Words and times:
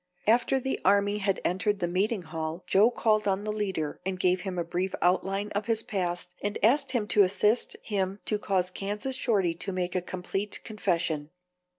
After 0.25 0.59
the 0.59 0.79
army 0.83 1.19
had 1.19 1.39
entered 1.45 1.77
the 1.77 1.87
meeting 1.87 2.23
hall, 2.23 2.63
Joe 2.65 2.89
called 2.89 3.27
on 3.27 3.43
the 3.43 3.51
leader 3.51 3.99
and 4.03 4.19
gave 4.19 4.41
him 4.41 4.57
a 4.57 4.63
brief 4.63 4.95
outline 4.99 5.49
of 5.49 5.67
his 5.67 5.83
past 5.83 6.33
and 6.41 6.57
asked 6.63 6.93
him 6.93 7.05
to 7.09 7.21
assist 7.21 7.75
him 7.83 8.19
to 8.25 8.39
cause 8.39 8.71
Kansas 8.71 9.15
Shorty 9.15 9.53
to 9.53 9.71
make 9.71 9.93
a 9.93 10.01
complete 10.01 10.59
confession. 10.63 11.29